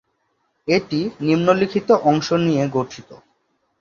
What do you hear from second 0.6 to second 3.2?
এটি নিম্নলিখিত অংশ নিয়ে গঠিত।